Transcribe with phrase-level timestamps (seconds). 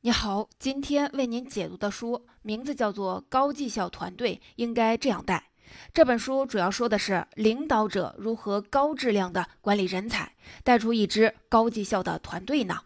[0.00, 5.50] 你好，今天为您解读的书名字叫做《高绩效团队应该这样带》。
[5.92, 12.78] 这本书主要说的是领导者如何高质量的管理人才，带出一支高绩效的团队呢？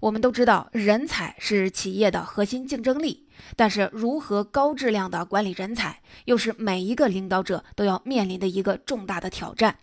[0.00, 9.78] 我们都知道，人才是企业的核心竞争力，但是如何高质量的管理人才，又是每一个领导者都要面临的一个重大的挑战。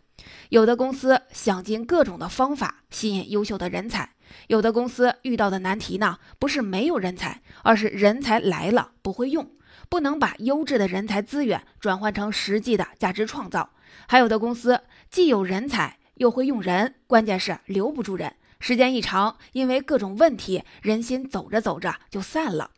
[0.49, 4.11] 有的公司想尽各种的方法吸引优秀的人才。
[4.47, 9.49] 有的公司遇到的难题呢，不是没有人才，而是人才来了不会用，
[9.89, 13.69] 不能把优质的人才资源转换成实际的价值创造。
[14.07, 22.71] 还有的公司既有人才又会用人，关键是留不住人，时间一长，因为各种问题，人心走着走着就散了。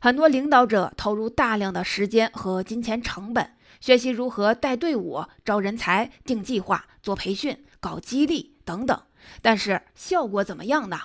[0.00, 3.50] 很多领导者投入大量的时间和金钱成本，
[3.82, 9.02] 学习如何带队伍、招人才、定计划、做培训、搞激励等等。
[9.42, 11.00] 但是效果怎么样呢？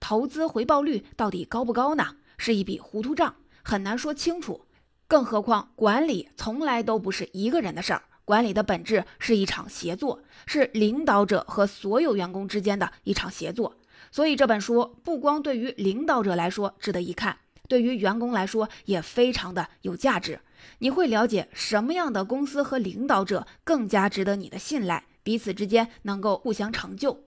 [0.00, 2.16] 投资回报率到底高不高呢？
[2.38, 4.64] 是一笔糊涂账，很难说清楚。
[5.06, 13.76] 更何况管理从来都不是一个人的事儿，管理的本质是一场协作，是领导者和所有员工之间的一场协作。
[14.10, 17.36] 所以这本书不光对于领导者来说值得一看，
[17.68, 20.40] 对于员工来说也非常的有价值。
[20.78, 27.24] 你会了解什么样的公司和领导者更加值得你的信赖，彼此之间能够互相成就。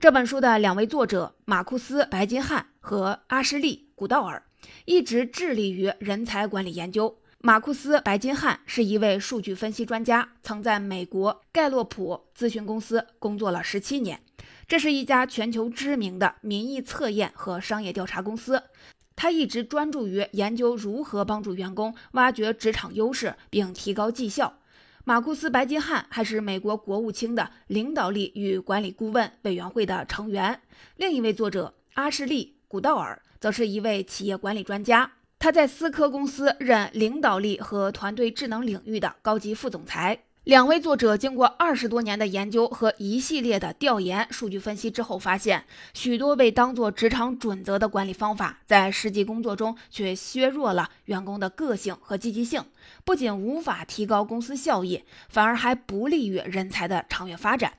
[0.00, 4.42] 这本书的两位作者马库斯·白金汉和阿什利·古道尔
[4.84, 7.18] 一直致力于人才管理研究。
[7.38, 14.20] 马库斯·白金汉是一位数据分析专家，曾在美国盖洛普咨询公司工作了十七年，
[14.66, 18.62] 这是一家全球知名的民意测验和商业调查公司。
[19.16, 24.58] 他一直专注于研究如何帮助员工挖掘职场优势并提高绩效。
[25.04, 30.60] 马库斯·白金汉还是美国国务卿的领导力与管理顾问委员会的成员。
[30.96, 40.24] 另一位作者阿什利·古道尔则是一位企业管理专家，他在思科公司任领导力和团队智能领域的高级副总裁。
[40.44, 52.62] 两位作者经过二十多年的研究和一系列的调研、数据分析之后，发现许多被当作职场准则的管理方法，在实际工作中却削弱了员工的个性和积极性，
[53.06, 57.72] 不仅无法提高公司效益，反而还不利于人才的长远发展。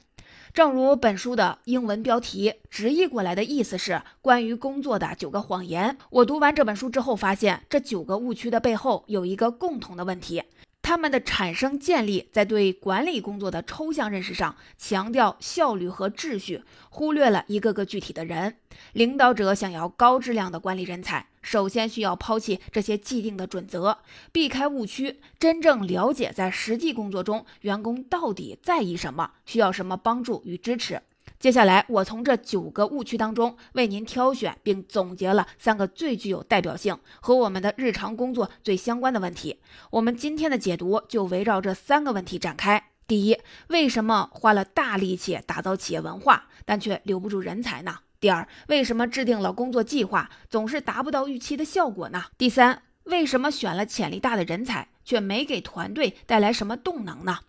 [0.51, 5.95] 正如本书的英文标题直译过来的意思是“关于工作的九个谎言”。
[6.09, 10.41] 我读完这本书之后，发现这九个误区的背后有一个共同的问题。
[10.85, 18.57] 他们的产生建立在对管理工作的抽象认识上，强调效率和秩序，忽略了一个个具体的人。
[18.93, 23.97] 领导者想要高质量的管理人才，首先需要抛弃这些既定的准则，
[24.31, 31.01] 避开误区，真正了解在实际工作中员工到底在意什么，需要什么帮助与支持。
[31.39, 39.59] 接下来，我从这九个误区当中为您挑选并总结了三个最具有代表性和我们的日常工作最相关的问题。
[39.91, 42.89] 我们今天的解读就围绕这三个问题展开。
[43.07, 43.37] 第一，
[43.67, 47.99] 为什么花了大力气打造企业文化，但却留不住人才呢？
[48.19, 52.23] 第二，为什么制定了工作计划总是达不到预期的效果呢？
[52.37, 57.41] 第三，为什么选了潜力大的人才，却没给团队带来什么动能呢？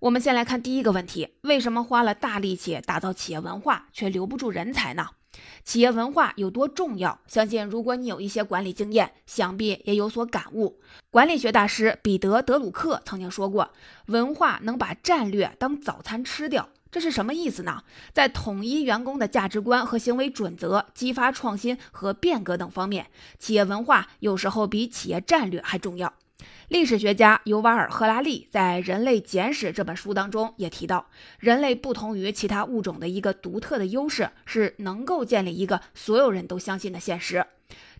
[0.00, 5.08] 我们先来看第一个问题：为什么花了大力气打造企业文化，却留不住人才呢？
[5.64, 7.18] 企业文化有多重要？
[7.26, 10.78] 相信如果你有一些管理经验，想必也有所感悟。
[11.10, 13.72] 管理学大师彼得·德鲁克曾经说过
[14.06, 17.82] ：“文化能把战略当早餐吃掉。”这是什么意思呢？
[18.12, 23.08] 在统一员工的价值观和行为准则、激发创新和变革等方面，
[23.40, 26.14] 企业文化有时候比企业战略还重要。
[26.68, 37.46] 历史学家尤瓦尔·赫拉利在《人类简史》这本书当中也提到，人类不同于其他物种的一个独特的优势是能够建立一个所有人都相信的现实。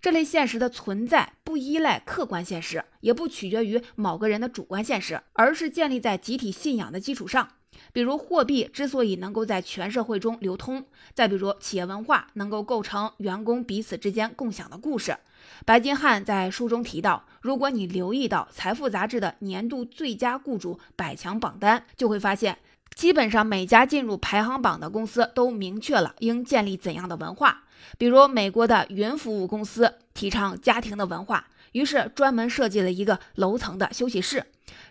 [0.01, 7.49] 这类现实的存在不依赖客观现实，也不取决于某个人的主观现实，而是建立在集体信仰的基础上。
[7.93, 10.83] 比如，货币之所以能够在全社会中流通；
[11.15, 15.17] 再比如，企业文化能够构成员工彼此之间共享的故事。
[15.65, 22.59] 白金汉在书中提到，如果你留意到《财富》杂志的年度最佳雇主百强榜单，就会发现，
[22.95, 27.65] 基本上每家进入排行榜的公司都明确了应建立怎样的文化。
[27.97, 34.45] 比如，美国的云服务公司提倡家庭的文化，于是专门设计了一个楼层的休息室，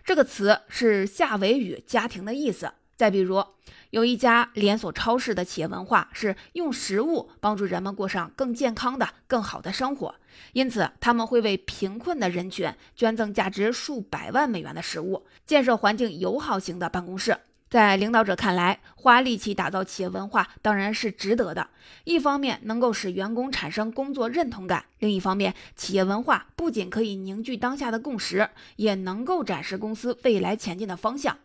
[0.04, 2.72] 这个词是夏威语“家庭”的意思。
[2.98, 3.44] 再比如，
[3.90, 10.16] 有一家连锁超市的企业文化是用食物帮助人们过上更健康的、更好的生活，
[10.52, 17.38] 因此他们会为贫困的人群捐赠价值数百万美元的食物，建设环境友好型的办公室。
[17.70, 21.68] 在领导者看来，花力气打造企业文化当然是值得的。
[22.02, 31.36] 一方面能够使员工产生工作认同感，另一方面，企业文化不仅可以凝聚当下的共识，也能够展示公司未来前进的方向。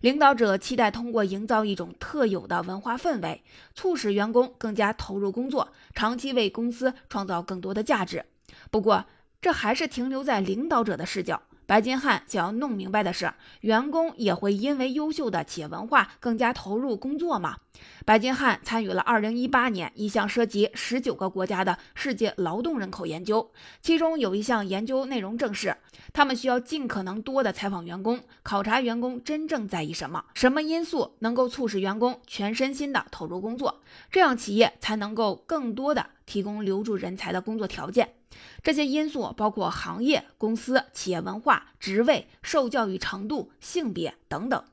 [0.00, 3.42] 领导者期待通过营造一种特有的文化氛围，
[3.74, 8.24] 促使员工更加投入工作，长期为公司创造更多的价值。
[8.70, 9.04] 不过，
[9.42, 11.42] 这还是停留在领导者的视角。
[11.70, 17.58] 白金汉想要弄明白的是，员工也会因为优秀的企业文化更加投入工作吗？
[18.04, 25.76] 白金汉参与了2018年一项涉及19个国家的世界劳动人口研究，其中有一项研究内容正是，
[26.12, 33.80] 他们需要尽可能多的采访员工，考察员工真正在意什么，什么因素能够促使员工全身心的投入工作，
[34.10, 38.14] 这样企业才能够更多的提供留住人才的工作条件。
[38.62, 44.64] 这些因素包括行业、公司、企业文化、职位、受教育程度、性别等等。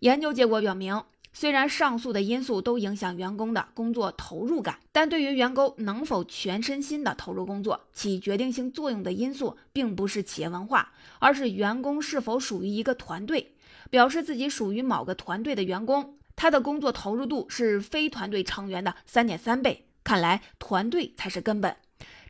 [0.00, 1.02] 研究结果表明，
[1.32, 13.52] 虽然上述的因素都影响员工的工作投入感，但对于员工能否全身心的投入工作，起决定性作用的因素并不是企业文化，而是员工是否属于一个团队。
[13.90, 19.86] 表示自己属于某个团队的员工，他的工作投入度是非团队成员的三点三倍。
[20.02, 21.76] 看来，团队才是根本。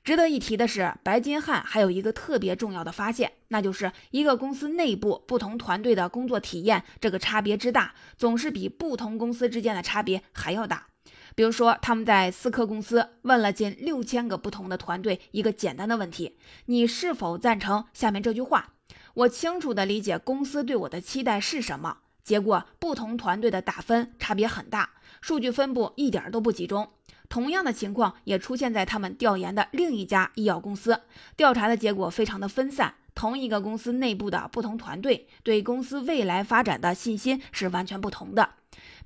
[0.04, 10.88] 值得一提的是，白金汉还有一个特别重要的发现，那就是一个公司内部不同团队的工作体验，这个差别之大，总是比不同公司之间的差别还要大。
[11.34, 16.36] 比如说，他们在思科公司问了近六千个不同的团队一个简单的问题：
[16.66, 18.74] 你是否赞成下面这句话？
[19.14, 21.98] 我清楚地理解公司对我的期待是什么。
[22.22, 24.90] 结果，不同团队的打分差别很大，
[25.22, 26.90] 数据分布一点都不集中。
[27.28, 31.00] 同样的情况也出现在他们调研的另一家医药公司，
[31.36, 32.94] 调查的结果非常的分散。
[33.14, 38.50] 同一个公司内部的不同团队对公司未来发展的信心是完全不同的。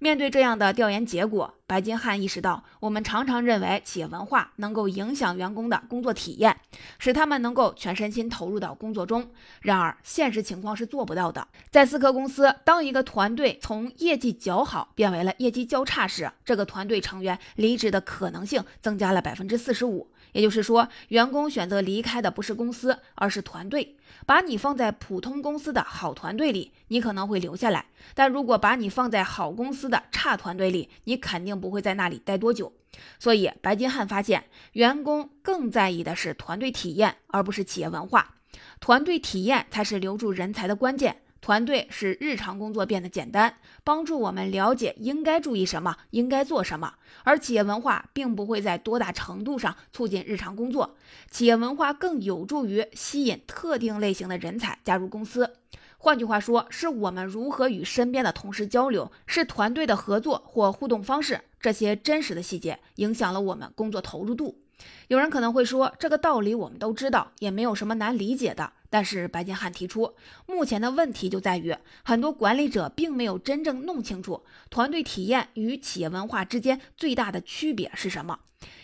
[0.00, 6.56] 面对这样的调研结果，白金汉意识到，我们常常认为企业文化能够影响员工的工作体验，
[6.98, 9.28] 使他们能够全身心投入到工作中。
[9.60, 11.48] 然而，现实情况是做不到的。
[11.70, 20.08] 在思科公司，当一个团队从业绩较好变为了业绩较差时，这个团队成员离职的可能性增加了百分之四十五。
[20.32, 23.96] 也就是说，员工选择离开的不是公司，而是团队。
[24.26, 27.82] 把你放在普通公司的好团队里，你可能会留下来；
[28.14, 32.72] 但如果把你放在好公司的差团队里，你肯定不会在那里待多久。
[33.18, 38.34] 所以，白金汉发现，员工更在意的是团队体验，而不是企业文化。
[38.80, 41.22] 团队体验才是留住人才的关键。
[41.40, 43.54] 团队使日常工作变得简单，
[43.84, 46.94] 帮助我们了解应该注意什么，应该做什么。
[47.24, 50.96] 而企业文化并不会在多大程度上促进日常工作，
[51.30, 55.54] 企业文化更有助于吸引特定类型的人才加入公司。
[55.96, 64.60] 换句话说，是我们如何与身边的同事交流，是团队的合作或互动方式，这些真实的细节影响了我们工作投入度。
[65.08, 68.72] 有人可能会说，这个道理我们都知道，也没有什么难理解的。
[68.90, 70.14] 但是白金汉提出，
[70.46, 78.38] 目前的问题就在于，很多管理者并没有真正弄清楚团队体验与企业文化之间最大的区别是什么，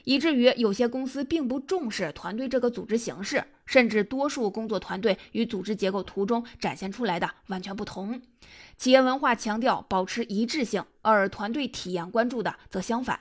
[0.05, 8.21] 以至于有些公司并不重视团队这个组织形式，甚至多数工作团队与组织结构图中展现出来的完全不同。
[8.77, 13.21] 企业文化强调保持一致性，而团队体验关注的则相反。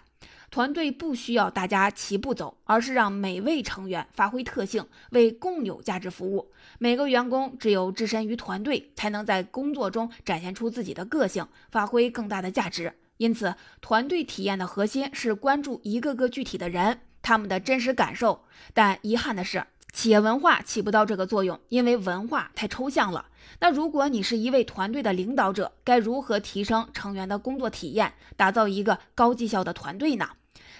[0.53, 6.51] 团队不需要大家齐步走，而是让每位成员发挥特性，为共有价值服务。
[6.77, 12.93] 每个员工只有置身于团队，才能在工作中展现出自己的个性，发挥更大的价值。
[13.17, 18.43] 因此，团队体验的核心是关注一个个具体的人，他们的真实感受。
[18.75, 23.25] 但遗憾的是，企业文化起不到这个作用，因为文化太抽象了。
[23.59, 30.29] 那如果你是一位团队的领导者，该如何提升成员的工作体验，打造一个高绩效的团队呢？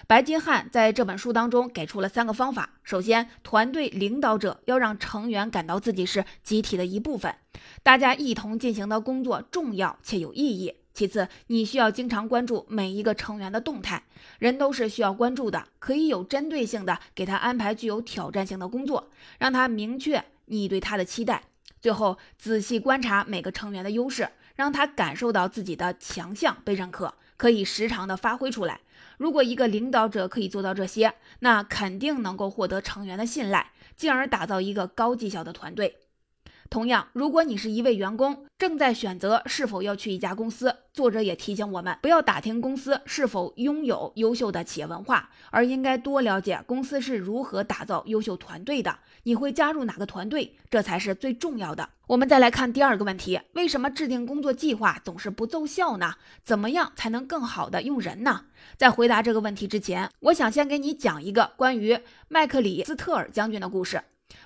[0.05, 2.71] 白金汉在这本书当中给出了三个方法。
[2.83, 7.33] 首先，团队领导者要让成员感到自己是集体的一部分，
[7.81, 10.75] 大家一同进行的工作重要且有意义。
[10.93, 14.03] 其次，你需要经常关注每一个成员的动态，
[14.37, 21.43] 人都是需要关注的，可以有针对性的给他安排具有挑战性的工作，让他明确你对他的期待。
[21.81, 28.81] 最后，仔细观察每个成员的优势，让他感受到自己的强项被认可，可以时常的发挥出来。
[29.17, 35.97] 如果一个领导者可以做到这些，那肯定能够获得成员的信赖，进而打造一个高绩效的团队。
[36.69, 48.97] 同样，如果你是一位员工，正在选择是否要去一家公司，作者也提醒我们，不要打听公司是否拥有优秀的企业文化，而应该多了解公司是如何打造优秀团队的。
[49.23, 51.87] 你会加入哪个团队，这才是最重要的。
[52.07, 56.15] 我们再来看第二个问题：为什么制定工作计划总是不奏效呢？
[56.43, 58.45] 怎么样才能更好的用人呢？
[58.77, 64.01] 在回答这个问题之前，我想先给你讲一个关于麦克里斯特尔将军的故事。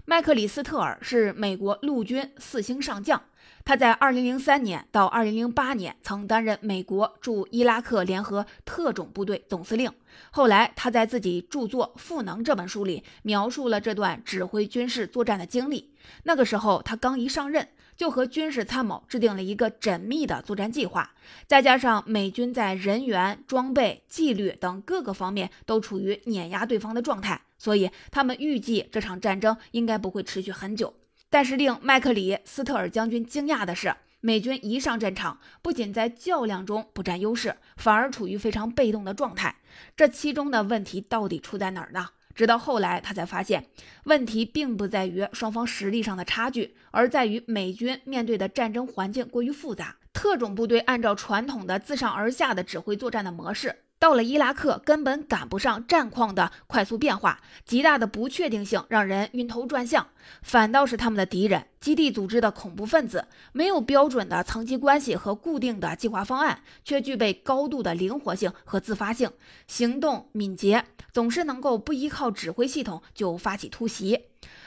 [0.06, 3.22] 麦克里斯特尔是美国陆军四星上将，
[3.66, 9.92] 他在2003年到2008年曾担任美国驻伊拉克联合特种部队总司令。
[10.32, 15.94] 后来，他在自己著作《赋能》这本书里描述了这段指挥军事作战的经历。
[16.24, 21.12] 那个时候，他刚一上任，就和军事参谋制定了一个缜密的作战计划，
[21.46, 27.42] 再加上美军在人员、装备、纪律等各个方面都处于碾压对方的状态。
[27.58, 30.94] 所以，他们预计这场战争应该不会持续很久。
[31.30, 39.56] 但是，令麦克里斯特尔将军惊讶的是，美军一上战场，不仅在较量中不占优势，反而处于非常被动的状态。
[39.96, 42.10] 这其中的问题到底出在哪儿呢？
[42.34, 43.66] 直到后来，他才发现，
[44.04, 49.96] 问题并不在于双方实力上的差距，而在于美军面对的战争环境过于复杂。
[50.14, 53.76] 特种部队按照传统的自上而下的指挥作战的模式。
[54.00, 60.08] 到了伊拉克，根本赶不上战况的快速变化，极大的不确定性让人晕头转向。
[60.44, 69.32] 反倒是他们的敌人——基地组织的恐怖分子，没有标准的层级关系和固定的计划方案，却具备高度的灵活性和自发性，
[69.68, 74.26] 行动敏捷，总是能够不依靠指挥系统就发起突袭。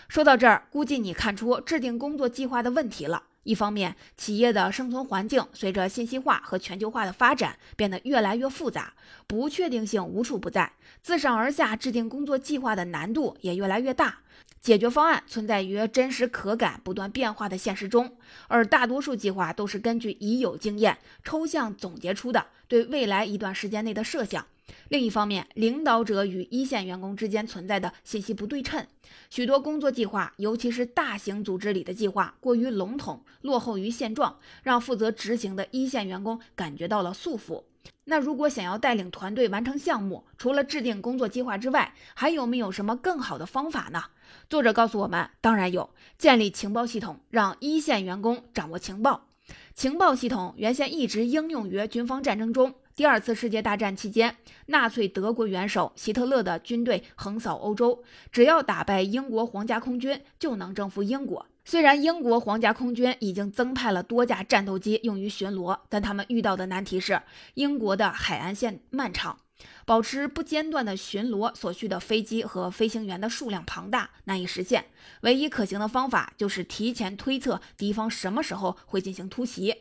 [0.08, 3.22] 说到这儿，估计你看出制定工作计划的问题了。
[3.42, 8.92] 一方面，企业的生存环境随着信息化和全球化的发展变得越来越复杂，
[9.26, 14.18] 不确定性无处不在，自上而下制定工作计划的难度也越来越大。
[14.61, 24.47] 解决方案存在于真实可感、不断变化的现实中，而大多数计划都是根据已有经验抽象总结出的对未来一段时间内的设想。
[24.89, 28.87] 另一方面，领导者与一线员工之间存在的信息不对称，
[29.31, 37.65] 许多工作计划，尤其是大型组织里的计划，过于笼统，落后于现状，让负责执行的一线员工感觉到了束缚。
[38.05, 44.03] 那如果想要带领团队完成项目，除了制定工作计划之外，还有没有什么更好的方法呢？
[44.49, 49.29] 作者告诉我们，当然有，建立情报系统，让一线员工掌握情报。
[49.75, 52.75] 情报系统原先一直应用于军方战争中。
[53.00, 61.47] 第二次世界大战期间，纳粹德国元首希特勒的军队横扫欧洲，只要打败英国皇家空军，就能征服英国。
[61.64, 67.23] 虽然英国皇家空军已经增派了多架战斗机用于巡逻，但他们遇到的难题是
[67.54, 69.38] 英国的海岸线漫长，
[69.87, 74.85] 保持不间断的巡逻所需的飞机和飞行员的数量庞大，难以实现。
[75.23, 79.75] 唯一可行的方法就是提前推测敌方什么时候会进行突袭。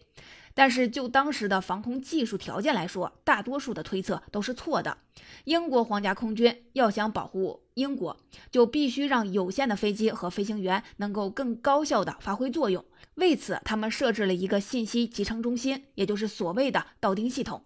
[0.60, 4.98] 但是就当时的防空技术条件来说，大多数的推测都是错的。
[5.46, 8.18] 英国皇家空军要想保护英国，
[8.52, 12.84] 就必须让有限的飞机和飞行员能够更高效地发挥作用。
[13.16, 17.64] 为此，他们设置了一个信息集成中心，也就是所谓的道丁系统。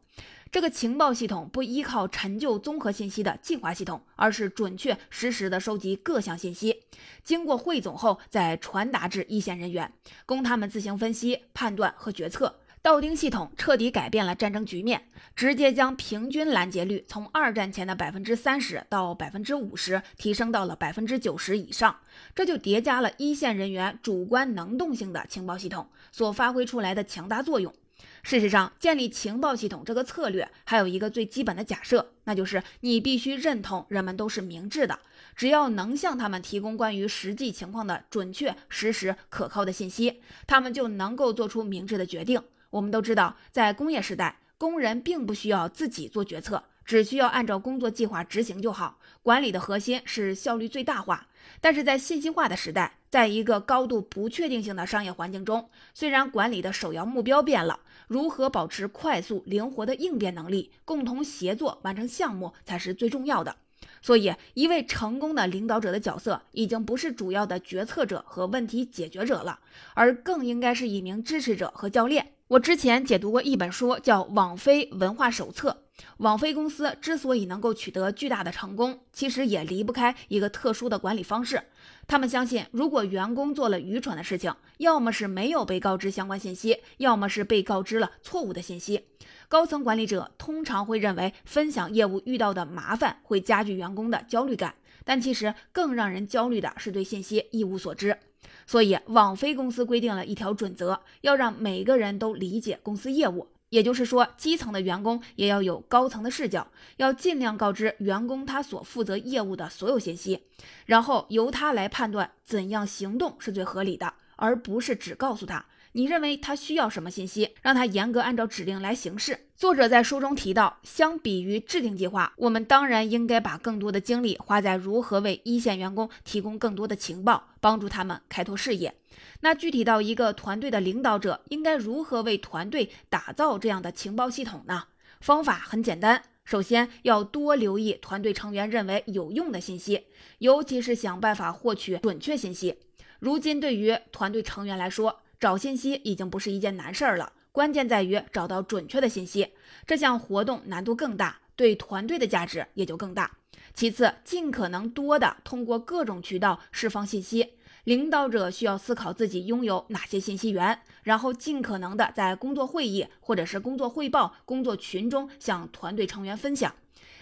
[0.51, 6.83] 这个情报系统不依靠陈旧综合信息的计划系统，而是准确实时地收集各项信息，
[7.23, 9.91] 经过汇总后再传达至一线人员，
[10.27, 12.59] 供他们自行分析、判断和决策。
[12.83, 21.95] 道丁系统彻底改变了战争局面，直接将平均拦截率从二战前的百分之三十到百分之五十提升到了百分之九十以上。
[22.35, 27.73] 这就叠加了一线人员主观能动性的情报系统所发挥出来的强大作用。
[28.21, 34.99] 事实上，建立情报系统这个策略还有一个最基本的假设，那就是你必须认同人们都是明智的，
[35.37, 42.41] 只要能向他们提供关于实际情况的准确、实时、可靠的信息，他们就能够做出明智的决定。
[42.73, 48.97] 我们都知道，在工业时代，工人并不需要自己做决策，只需要按照工作计划执行就好。
[49.21, 51.27] 管理的核心是效率最大化。
[51.61, 63.55] 但是在信息化的时代，在一个高度不确定性的商业环境中，虽然管理的首要目标变了，如何保持快速灵活的应变能力，共同协作完成项目才是最重要的。
[64.01, 69.59] 所以，一位成功的领导者的角色已经不是主要的决策者和问题解决者了，
[69.93, 72.31] 而更应该是一名支持者和教练。
[72.53, 75.71] 我之前解读过一本书，叫《网飞文化手册》。
[76.17, 81.63] 网飞公司之所以能够取得巨大的成功，其实也离不开一个特殊的管理方式。
[82.05, 89.07] 他们相信，如果员工做了愚蠢的事情，要么是没有被告知相关信息，要么是被告知了错误的信息。
[89.47, 94.75] 高层管理者通常会认为，分享业务遇到的麻烦会加剧员工的焦虑感。
[95.03, 98.19] 但其实更让人焦虑的是对信息一无所知。
[98.65, 103.47] 所以，网飞公司规定了一条准则，要让每个人都理解公司业务。
[103.69, 110.43] 也就是说，基层的员工也要有高层的视角，要尽量告知员工他所负责业务的所有信息，
[110.85, 115.65] 然后由他来判断怎样行动是最合理的，而不是只告诉他。
[115.93, 119.39] 你认为他需要什么信息，让他严格按照指令来行事。
[119.63, 128.93] 作者在书中提到，相比于制定计划，我们当然应该把更多的精力花在如何为一线员工提供更多的情报，帮助他们开拓视野。
[129.39, 134.83] 那具体到一个团队的领导者应该如何为团队打造这样的情报系统呢？
[135.21, 140.07] 方法很简单，首先要多留意团队成员认为有用的信息，
[140.39, 142.79] 尤其是想办法获取准确信息。
[143.19, 149.53] 如今对于团队成员来说，找信息已经不是一件难事儿了，关键在于找到准确的信息。
[149.85, 153.37] 这项活动难度更大，对团队的价值也就更大。
[153.75, 157.51] 其次，尽可能多的通过各种渠道释放信息。
[157.83, 166.73] 领导者需要思考自己拥有哪些信息源，然后尽可能的在工作会议或者是工作汇报、工作群中向团队成员分享。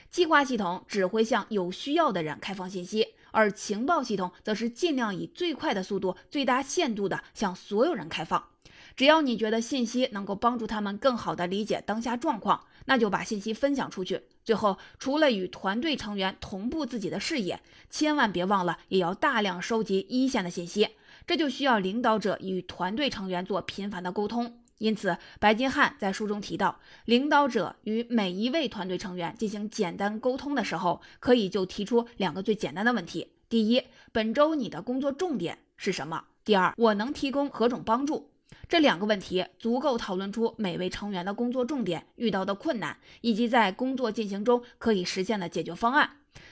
[0.09, 3.15] 计划系统只会向有需要的人开放信息。
[3.31, 8.50] 而情报系统则是尽量以最快的速度、最大限度地向所有人开放。
[8.95, 14.21] 只要你觉得信息能够帮助他们更好地理解当下状况，那就把信息分享出去。
[14.43, 20.89] 最后，除了与团队成员同步自己的视野，千万别忘了也要大量收集一线的信息。
[21.27, 24.57] 这就需要领导者与团队成员做频繁的沟通。
[24.79, 36.23] 因此，白金汉在书中提到，领导者与每一位团队成员进行简单沟通的时候，可以就提出两个最简单的问题：第一，本周你的工作重点是什么？
[36.43, 38.30] 第二，我能提供何种帮助？
[38.71, 46.11] 这两个问题足够讨论出每位成员的工作重点、遇到的困难，以及在工作进行中可以实现的解决方案。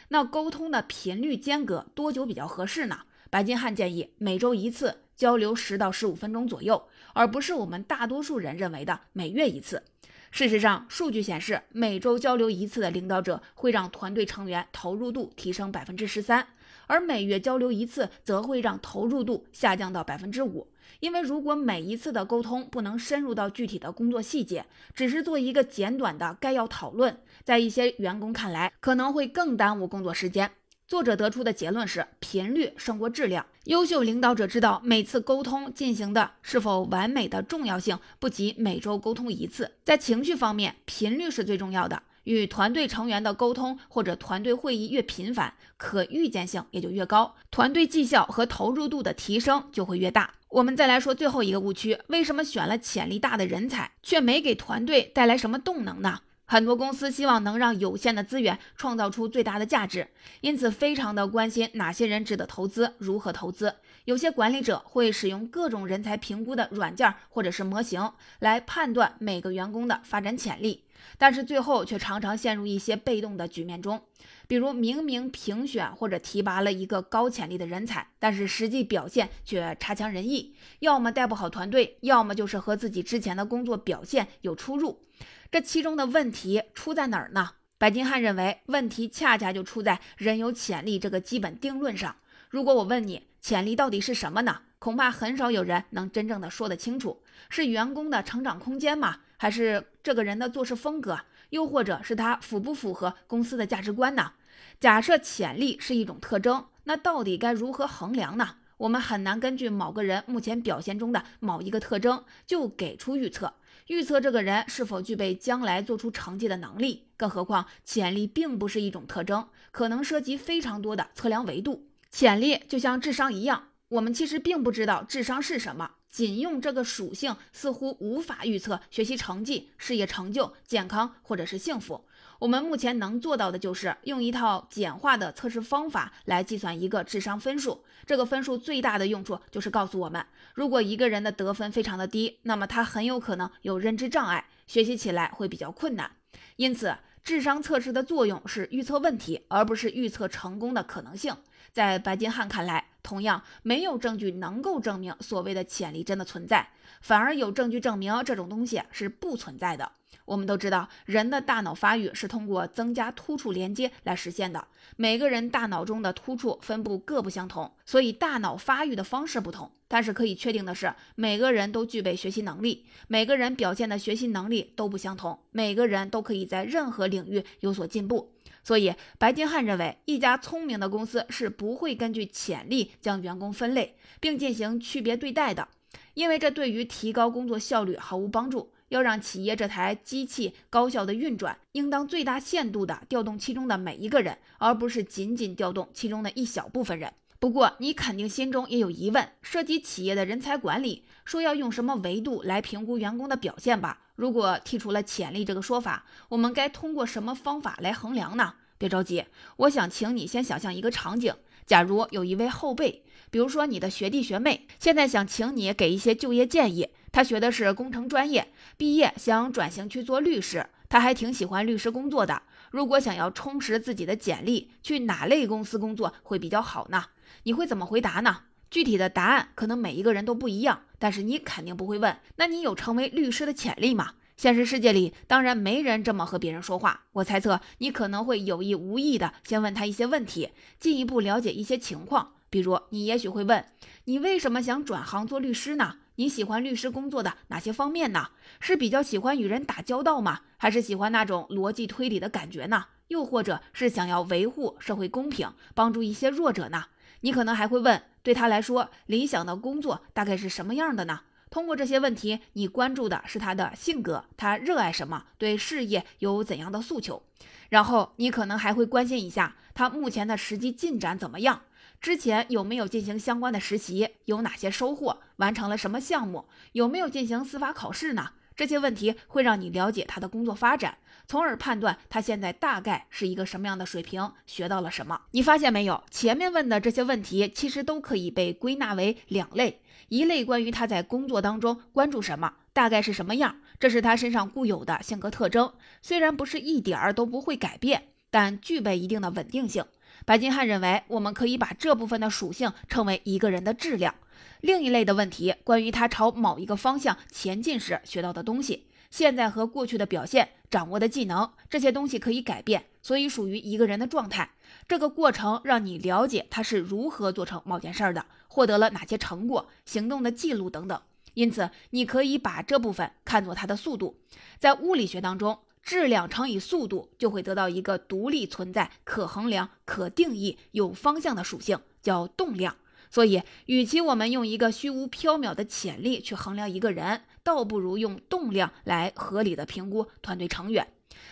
[0.09, 3.03] 那沟通的频率间隔多久比较合适呢？
[3.29, 4.97] 白金汉建议每周一次。
[5.15, 9.83] 交流十到十五分钟左右，而不是我们大多数人认为的每月一次。
[10.31, 16.47] 事实上，数据显示，每周交流一次的领导者会让团队成员投入度提升百分之十三，
[16.89, 20.67] 而每月交流一次则会让投入度下降到百分之五。
[21.01, 24.65] 因为如果每一次的沟通不能深入到具体的工作细节，
[24.95, 30.49] 只是做一个简短的概要讨论，在一些员工看来，可能会更耽误工作时间。
[30.87, 33.45] 作者得出的结论是：频率胜过质量。
[33.65, 39.71] 优秀领导者知道，每次沟通进行的是否完美的重要性不及每周沟通一次。
[39.85, 42.01] 在情绪方面，频率是最重要的。
[42.23, 50.33] 与团队成员的沟通或者团队会议越频繁，可预见性也就越高，团队绩效和投入度的提升就会越大。
[50.49, 56.21] 我们再来说最后一个误区：为什么选了潜力大的人才，却没给团队带来什么动能呢？
[56.45, 60.07] 很多公司希望能让有限的资源创造出最大的价值，
[60.41, 63.75] 因此非常的关心哪些人值得投资，如何投资。
[64.09, 70.83] 有些管理者会使用各种人才评估的软件或者是模型来判断每个员工的发展潜力，
[71.19, 74.01] 但是最后却常常陷入一些被动的局面中。
[74.47, 85.03] 比如明明评选或者提拔了一个高潜力的人才，但是实际表现却差强人意，要么带不好团队，要么就是和自己之前的工作表现有出入。
[85.51, 87.51] 这其中的问题出在哪儿呢？
[87.77, 92.15] 白金汉认为，问题恰恰就出在人有潜力这个基本定论上。
[92.49, 94.61] 如果我问你，潜力到底是什么呢？
[94.79, 97.21] 恐怕很少有人能真正的说得清楚。
[97.49, 99.19] 是员工的成长空间吗？
[99.37, 101.19] 还是这个人的做事风格？
[101.49, 104.33] 又或者是他符不符合公司的价值观呢？
[104.79, 108.55] 假设潜力是一种特征，那到底该如何衡量呢？
[108.77, 113.53] 我们很难根据某个人目前表现中的某一个特征就给出预测。
[113.87, 121.88] 预测这个人是否具备将来做出成绩的能力，更何况潜力并不是一种特征，可能涉及非常多的测量维度。
[122.11, 125.91] 潜力就像智商一样，我们其实并不知道智商是什么。
[126.09, 132.03] 仅用这个属性似乎无法预测学习成绩、事业成就、健康或者是幸福。
[132.39, 137.83] 我们目前能做到的就是用一套简化的测试方法来计算一个智商分数。
[138.07, 146.09] 这个分数最大的用处就是告诉我们，如果一个人的得分非常的低，那么他很有可能有认知障碍，学习起来会比较困难。
[146.55, 151.35] 因此，智商测试的作用是预测问题，而不是预测成功的可能性。
[151.71, 156.69] 在白金汉看来，同样没有证据能够证明所谓的潜力真的存在，
[157.01, 159.91] 反而有证据证明这种东西是不存在的。
[160.25, 164.67] 我们都知道，人的大脑发育是通过增加突触连接来实现的。
[164.95, 169.71] 每个人大脑中的突触分布各不相同，所以大脑发育的方式不同。
[169.87, 178.31] 但是可以确定的是，每个人都具备学习能力，每个人表现的学习能力都不相同，每个人都可以在任何领域有所进步。
[178.69, 185.67] 所以，白金汉认为，一家聪明的公司是不会根据潜力将员工分类并进行区别对待的，
[186.13, 188.71] 因为这对于提高工作效率毫无帮助。
[188.89, 197.11] 要让企业这台机器高效的运转，应当最大限度地调动其中的每一个人，而不是仅仅调动其中的一小部分人。
[197.39, 203.99] 不过，你肯定心中也有疑问：涉及企业的人才管理，说要用什么维度来评估员工的表现吧？
[204.15, 208.55] 如果剔除了潜力这个说法，我们该通过什么方法来衡量呢？
[208.77, 209.23] 别着急，
[209.55, 211.33] 我想请你先想象一个场景：
[211.65, 216.89] 假如有一位后辈，比如说你的学弟学妹，现在想请你给一些就业建议。
[217.13, 222.41] 他学的是工程专业，毕业想转型去做律师，他还挺喜欢律师工作的。
[222.71, 227.05] 如果想要充实自己的简历，去哪类公司工作会比较好呢？
[227.43, 228.43] 你会怎么回答呢？
[228.69, 234.13] 具体的答案可能每一个人都不一样，但是你肯定不会问：那你有成为律师的潜力吗？
[234.37, 237.05] 现实世界里当然没人这么和别人说话。
[237.13, 242.33] 我猜测你可能会有意无意的先问他一些问题，进一步了解一些情况。
[242.49, 243.65] 比如，你也许会问：
[244.05, 245.97] 你为什么想转行做律师呢？
[246.15, 248.29] 你喜欢律师工作的哪些方面呢？
[248.59, 250.41] 是比较喜欢与人打交道吗？
[250.57, 252.85] 还是喜欢那种逻辑推理的感觉呢？
[253.09, 256.85] 又或者是想要维护社会公平，帮助一些弱者呢？
[257.21, 261.21] 你可能还会问，对他来说，理想的工作大概是什么样的呢？
[261.49, 267.23] 通过这些问题，你关注的是他的性格，他热爱什么，对事业有怎样的诉求。
[267.69, 271.63] 然后你可能还会关心一下他目前的实际进展怎么样。
[271.99, 274.09] 之前有没有进行相关的实习？
[274.25, 275.19] 有哪些收获？
[275.37, 276.45] 完成了什么项目？
[276.73, 278.33] 有没有进行司法考试呢？
[278.55, 280.97] 这些问题会让你了解他的工作发展，
[281.29, 285.21] 从而判断他现在大概是一个什么样的水平，学到了什么。
[285.29, 286.03] 你发现没有？
[286.09, 299.85] 前面问的这些问题其实都可以被归纳为两类：一类关于他在工作当中关注什么，大概是什么样，这是他身上固有的性格特征，虽然不是一点儿都不会改变，但具备一定的稳定性。
[300.25, 304.15] 白金汉认为，我们可以把这部分的属性称为一个人的质量。
[304.61, 314.51] 另一类的问题，关于他朝某一个方向前进时学到的东西，现在和过去的表现、掌握的技能，这些东西可以改变，所以属于一个人的状态。
[314.87, 321.01] 这个过程让你了解他是如何做成某件事的，获得了哪些成果、行动的记录等等。
[321.33, 324.17] 因此，你可以把这部分看作他的速度。
[324.59, 325.59] 在物理学当中。
[325.81, 332.75] 质量乘以速度，就会得到一个独立存在、可衡量、可定义、有方向的属性，叫动量。
[333.09, 340.87] 所以，与其我们用一个虚无缥缈的潜力去衡量一个人，倒不如用动量来合理的评估团队成员。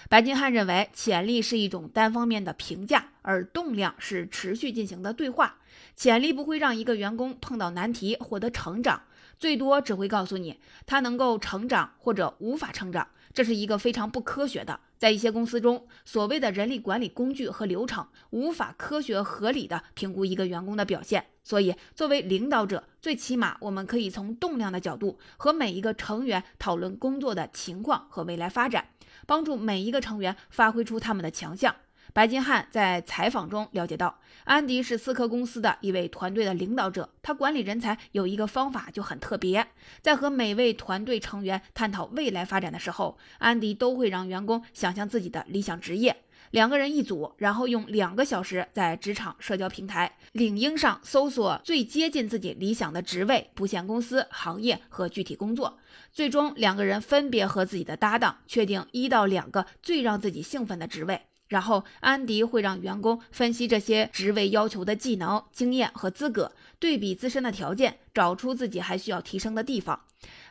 [0.10, 5.58] 白金汉认为，潜力是一种单方面的评价，而动量是持续进行的对话。
[5.96, 9.04] 潜力不会让一个员工碰到难题获得成长，
[9.38, 13.08] 最多只会告诉你他能够成长或者无法成长。
[13.34, 21.26] 这是一个非常不科学的，在一些公司中，所谓的人力管理工具和流程无法科学合理的评估一个员工的表现。
[21.44, 28.90] 所以，作为领导者，最起码我们可以从动量的角度和每一个成员讨论工作的情况和未来发展，
[29.26, 31.74] 帮助每一个成员发挥出他们的强项。
[32.14, 37.10] 白金汉在采访中了解到，安迪是思科公司的一位团队的领导者。
[37.22, 39.68] 他管理人才有一个方法就很特别，
[40.02, 46.16] 在和每位团队成员探讨未来发展的时候，安迪都会让员工想象自己的理想职业。
[46.52, 55.78] 两个人一组，然后用两个小时在职场社交平台领英上搜索最接近自己理想的职位、不限公司、行业和具体工作。
[56.14, 61.24] 最终，两个人分别和自己的搭档确定一到两个最让自己兴奋的职位。
[61.48, 70.02] 然后，安迪会让员工分析这些职位要求的技能、经验和资格，对比自身的条件，找出自己还需要提升的地方。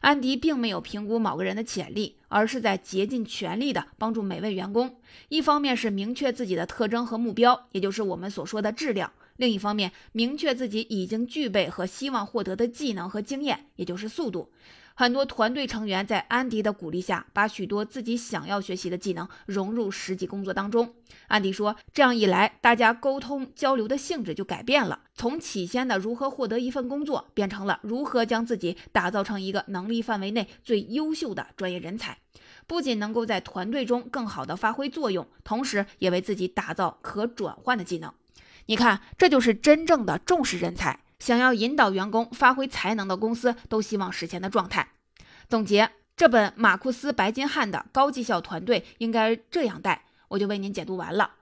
[0.01, 4.97] 安迪并没有评估某个人的潜力，而是在竭尽全力地帮助每位员工。
[5.29, 14.51] 一方面是明确自己的特征和目标，也就是我们所说的质量；另一方面，明确自己已经具备和希望获得的技能和经验，也就是速度。
[14.99, 20.95] 很多团队成员在安迪的鼓励下，把许多自己想要学习的技能融入实际工作当中。
[21.27, 32.17] 安迪说：“这样一来，大家沟通交流的性质就改变了，从起先的如何获得一份工作，变成了如何将自己打造成一个能力范围内最优秀的专业人才。
[32.67, 38.11] 不仅能够在团队中更好地发挥作用，同时也为自己打造可转换的技能。
[38.65, 44.89] 你看，这就是真正的重视人才。”想要引导员工发挥才能的公司都希望实现的状态。
[45.49, 51.33] 总结这本马库斯·白金汉的高绩效团队应该这样带，我就为您解读完了。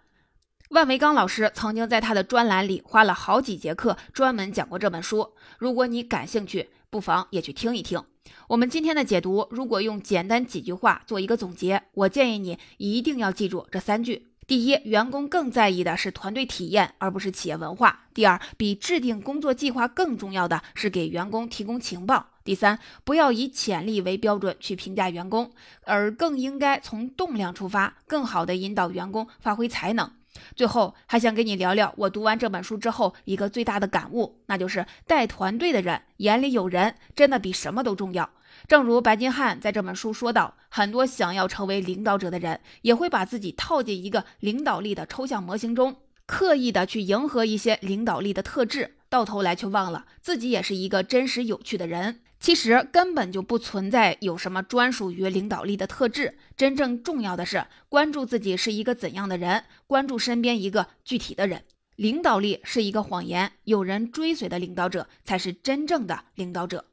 [0.70, 8.02] 万维刚老师曾经在他的专栏里花了好几节课专门讲过这本书，如果你感兴趣，不妨也去听一听。
[8.48, 18.06] 我们今天的解读，如果用简单几句话做一个总结，我建议你一定要记住这三句：第一，员工更在意的是团队体验，而不是企业文化。
[18.12, 22.26] 第二，比制定工作计划更重要的是给员工提供情报。
[22.44, 25.50] 第三，不要以潜力为标准去评价员工，
[25.84, 30.10] 而更应该从动量出发，更好的引导员工发挥才能。
[30.54, 38.28] 最后，还想跟你聊聊我读完这本书之后一个最大的感悟，那就是带团队的人眼里有人，真的比什么都重要。
[38.66, 52.20] 正如白金汉在这本书说到，很多想要成为领导者的人，也会把自己套进一个领导力的抽象模型中，刻意的去迎合一些领导力的特质，到头来却忘了自己也是一个真实有趣的人。
[52.40, 61.64] 其实根本就不存在有什么专属于领导力的特质，真正重要的是关注自己是一个怎样的人，关注身边一个具体的人。
[61.96, 66.86] 领导力是一个谎言，有人追随的领导者才是真正的领导者。